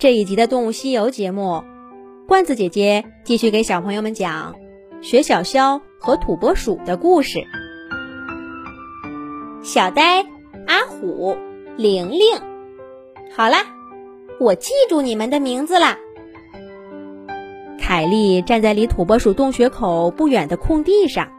[0.00, 1.62] 这一集的《动物西游》节目，
[2.26, 4.54] 罐子姐姐继续给小朋友们讲
[5.02, 7.44] 雪小枭和土拨鼠的故事。
[9.62, 10.24] 小呆、
[10.66, 11.36] 阿虎、
[11.76, 12.20] 玲玲，
[13.36, 13.58] 好啦，
[14.40, 15.98] 我记住你们的名字啦。
[17.78, 21.30] 凯莉站在离土拨鼠洞穴口不远的空地上，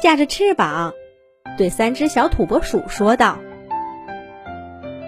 [0.00, 0.92] 架着翅膀，
[1.58, 3.40] 对三只小土拨鼠说道：“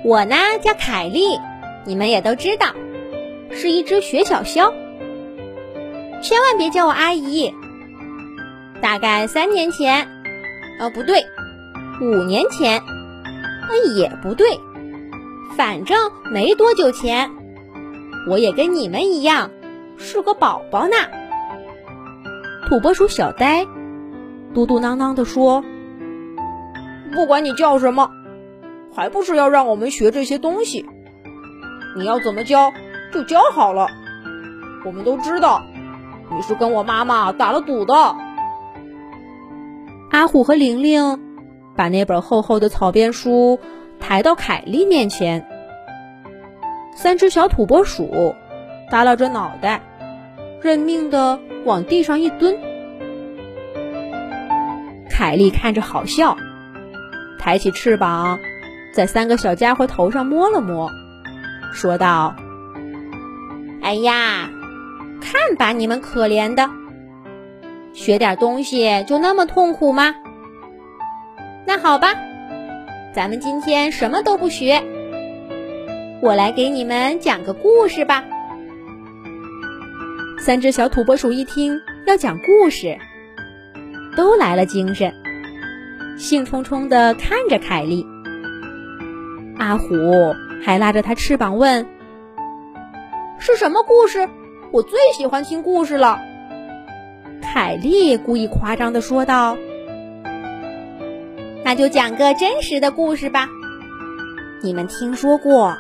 [0.05, 1.39] 我呢叫凯莉，
[1.85, 2.69] 你们也都知道，
[3.51, 4.73] 是一只雪小枭。
[6.23, 7.53] 千万别叫我阿姨。
[8.81, 10.07] 大概三年前，
[10.81, 11.25] 哦不对，
[12.01, 14.47] 五年前，呃也不对，
[15.57, 17.31] 反正没多久前，
[18.29, 19.51] 我也跟你们一样。”
[19.97, 20.97] 是个宝宝呢，
[22.69, 23.65] 土拨鼠小呆
[24.53, 25.65] 嘟嘟囔囔地说
[27.15, 28.11] ：“不管你叫什么，
[28.95, 30.85] 还不是要让我们学这些东西？
[31.97, 32.73] 你要怎么教
[33.13, 33.89] 就教好了。
[34.85, 35.63] 我们都知道
[36.35, 37.95] 你是跟我妈妈打了赌的。”
[40.11, 41.21] 阿虎和玲玲
[41.77, 43.59] 把那本厚厚的草编书
[43.99, 45.47] 抬到凯莉面前，
[46.95, 48.35] 三只小土拨鼠。
[48.91, 49.81] 耷拉着脑袋，
[50.61, 52.57] 认命的往地上一蹲。
[55.11, 56.37] 凯莉看着好笑，
[57.41, 58.39] 抬起翅膀，
[58.95, 60.91] 在三个小家伙头上摸了摸，
[61.75, 62.37] 说道
[63.83, 64.49] ：“哎呀，
[65.21, 66.71] 看把你们可怜的，
[67.93, 70.15] 学点东西就那么痛苦吗？
[71.67, 72.15] 那好吧，
[73.13, 74.85] 咱们今天什么都不学，
[76.23, 78.25] 我来给你们讲个故事吧。”
[80.39, 82.99] 三只小土拨鼠一听要讲故事，
[84.17, 85.13] 都来了精神，
[86.17, 88.07] 兴冲冲地看着凯莉。
[89.65, 91.87] 阿虎还拉着他翅膀问
[93.41, 94.29] ：“是什么故事？
[94.73, 96.19] 我最喜欢听故事了。”
[97.41, 99.57] 凯莉故意夸张地说道
[101.65, 103.49] ：“那就讲个真实的故事吧。
[104.63, 105.75] 你们听说过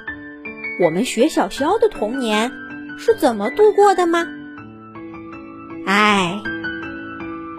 [0.83, 2.51] 我们雪小肖的童年
[2.97, 4.27] 是怎么度过的吗？”
[5.85, 6.41] 哎，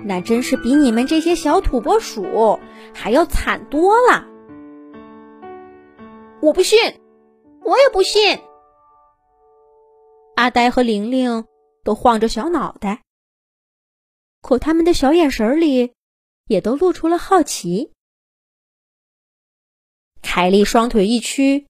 [0.03, 2.59] 那真是比你们这些小土拨鼠
[2.95, 4.25] 还要惨多了！
[6.45, 6.77] 我不信，
[7.63, 8.39] 我也不信。
[10.35, 11.47] 阿呆和玲玲
[11.83, 13.01] 都晃着小脑袋，
[14.43, 15.93] 可他们的小眼神里
[16.45, 17.91] 也都露出了好奇。
[20.21, 21.65] 凯莉双腿一屈，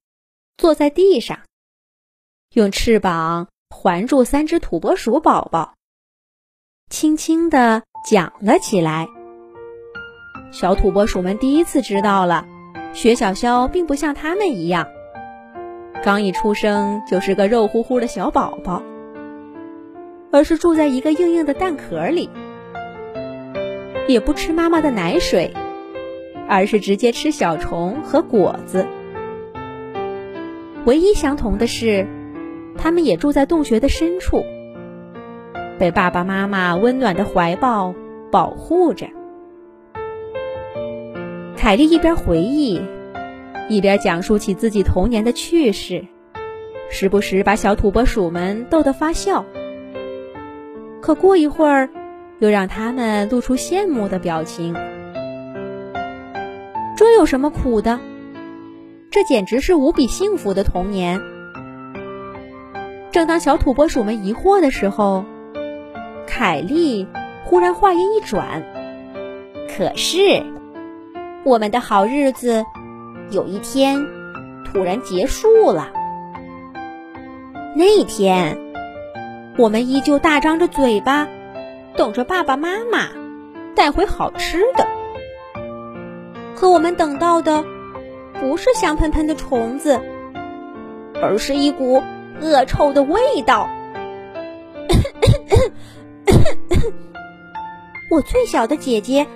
[0.58, 1.40] 坐在地上，
[2.52, 5.76] 用翅膀环住三只土拨鼠宝宝。
[6.90, 9.08] 轻轻地讲了起来。
[10.52, 12.46] 小土拨鼠们第一次知道了，
[12.96, 14.88] 雪小肖并不像他们一样，
[16.02, 18.82] 刚一出生就是个肉乎乎的小宝宝，
[20.32, 22.30] 而是住在一个硬硬的蛋壳里，
[24.08, 25.54] 也不吃妈妈的奶水，
[26.48, 28.88] 而是直接吃小虫和果子。
[30.86, 32.08] 唯一相同的是，
[32.78, 34.46] 他们也住在洞穴的深处。
[35.78, 37.94] 被爸爸妈妈温暖的怀抱
[38.32, 39.08] 保护着，
[41.66, 42.80] 凯莉一边回忆，
[43.70, 46.06] 一边讲述起自己童年的趣事，
[46.92, 49.44] 时不时把小土拨鼠们逗得发笑。
[51.02, 51.90] 可过一会儿，
[52.38, 54.76] 又让他们露出羡慕的表情。
[56.96, 58.00] 这有什么苦的？
[59.10, 61.20] 这简直是无比幸福的童年。
[63.10, 65.26] 正当小土拨鼠们疑惑的时候，
[66.28, 67.08] 凯莉
[67.44, 68.62] 忽然话音一转，
[69.76, 70.44] 可是
[71.46, 72.66] 我们的好日子
[73.30, 74.08] 有一天
[74.66, 75.92] 突然结束了。
[77.76, 78.58] 那天，
[79.56, 81.28] 我们依旧大张着嘴巴，
[81.96, 83.10] 等着爸爸妈妈
[83.76, 84.88] 带回好吃的。
[86.56, 87.64] 可我们等到的
[88.40, 90.02] 不是香喷喷的虫子，
[91.22, 92.02] 而是一股
[92.42, 93.70] 恶臭的味道。
[98.10, 99.28] 我最小的姐姐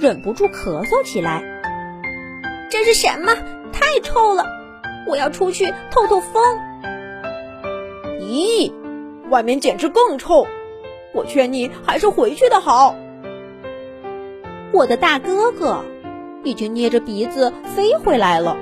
[0.00, 1.53] 忍不住咳嗽起来。
[2.74, 3.32] 这是什么？
[3.72, 4.44] 太臭了！
[5.06, 6.42] 我要出去透透风。
[8.20, 8.72] 咦，
[9.30, 10.48] 外面简直更臭！
[11.12, 12.96] 我劝你还是回去的好。
[14.72, 15.84] 我的大哥哥
[16.42, 18.56] 已经捏着鼻子飞回来了。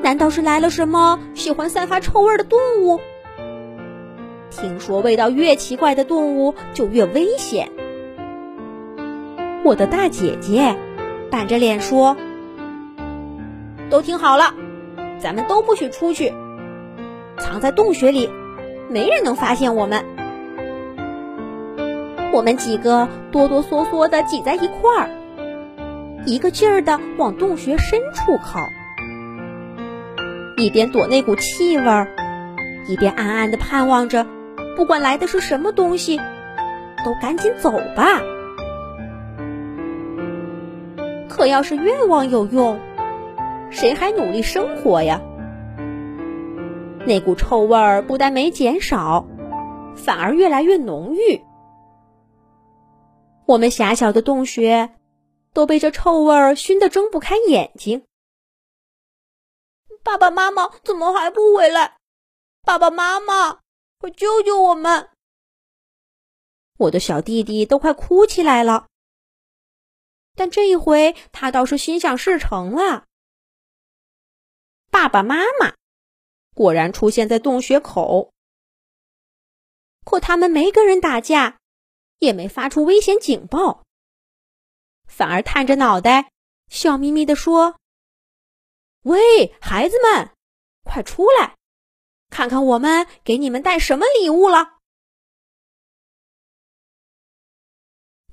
[0.00, 3.00] 难道是来了什么喜欢散发臭味的动物？
[4.50, 7.70] 听说味道越奇怪的动物就越危险。
[9.62, 10.74] 我的大姐姐
[11.30, 12.16] 板着脸说
[13.90, 14.54] ：“都听好了，
[15.18, 16.32] 咱们都不许出去，
[17.38, 18.30] 藏在洞穴里，
[18.88, 20.04] 没人能发现我们。
[22.32, 25.10] 我们几个哆哆嗦嗦的挤在一块儿，
[26.24, 28.60] 一个劲儿的往洞穴深处靠，
[30.56, 32.08] 一边躲那股气味儿，
[32.86, 34.26] 一边暗暗的盼望着，
[34.76, 36.20] 不管来的是什么东西，
[37.04, 38.22] 都赶紧走吧。
[41.38, 42.80] 可要是愿望有用，
[43.70, 45.22] 谁还努力生活呀？
[47.06, 49.24] 那股臭味儿不但没减少，
[49.94, 51.40] 反而越来越浓郁。
[53.46, 54.96] 我们狭小的洞穴
[55.52, 58.02] 都被这臭味儿熏得睁不开眼睛。
[60.02, 61.98] 爸爸妈妈怎么还不回来？
[62.64, 63.60] 爸爸妈妈，
[64.00, 65.10] 快救救我们！
[66.78, 68.87] 我的小弟弟都快哭起来了。
[70.38, 73.06] 但这一回，他倒是心想事成了。
[74.88, 75.74] 爸爸妈妈
[76.54, 78.32] 果然出现在洞穴口，
[80.04, 81.58] 可他们没跟人打架，
[82.20, 83.82] 也没发出危险警报，
[85.08, 86.30] 反而探着脑袋，
[86.68, 87.76] 笑眯眯的说
[89.02, 90.30] ：“喂，孩子们，
[90.84, 91.56] 快出来，
[92.30, 94.77] 看看我们给你们带什么礼物了。”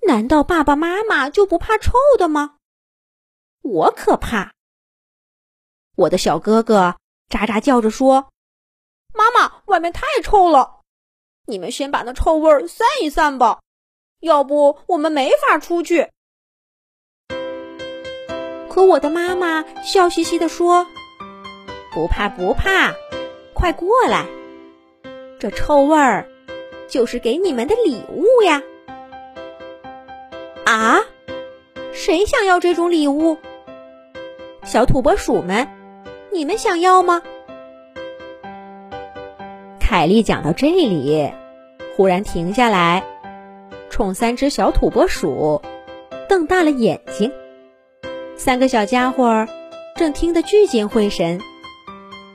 [0.05, 2.57] 难道爸爸妈妈就不怕臭的吗？
[3.63, 4.53] 我可怕！
[5.95, 6.97] 我的小哥哥
[7.27, 8.29] 喳喳叫着说
[9.15, 10.81] ：“妈妈，外面太臭了，
[11.47, 13.61] 你们先把那臭味散一散吧，
[14.19, 16.11] 要不我们没法出去。”
[18.69, 20.85] 可我的妈妈笑嘻嘻的说
[21.91, 22.93] ：“不怕不怕，
[23.55, 24.27] 快过来，
[25.39, 26.29] 这臭味儿
[26.87, 28.61] 就是给你们的礼物呀。”
[30.65, 30.99] 啊！
[31.93, 33.37] 谁想要这种礼物？
[34.63, 35.67] 小土拨鼠们，
[36.31, 37.21] 你们想要吗？
[39.79, 41.31] 凯莉讲到这里，
[41.95, 43.03] 忽然停下来，
[43.91, 45.61] 冲三只小土拨鼠
[46.27, 47.31] 瞪大了眼睛。
[48.35, 49.47] 三个小家伙
[49.95, 51.39] 正听得聚精会神，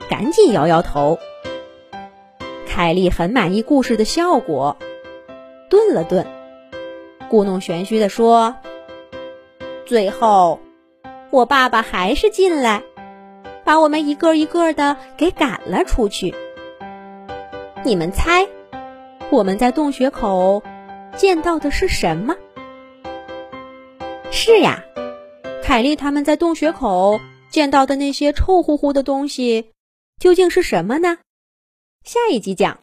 [0.08, 1.18] 赶紧摇摇头。
[2.64, 4.76] 凯莉很满意故事的效果，
[5.68, 6.24] 顿了顿。
[7.30, 8.56] 故弄玄虚的说
[9.86, 10.58] ：“最后，
[11.30, 12.82] 我爸爸还是进来，
[13.64, 16.34] 把我们一个一个的给赶了出去。
[17.84, 18.48] 你们猜，
[19.30, 20.64] 我们在洞穴口
[21.16, 22.34] 见到的是什么？
[24.32, 24.82] 是呀，
[25.62, 29.70] 凯莉他们在洞穴口见到的那些臭乎乎的东西，
[30.18, 31.18] 究竟是什么呢？
[32.04, 32.78] 下一集讲。”